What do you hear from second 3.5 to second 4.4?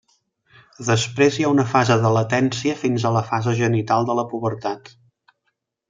genital de la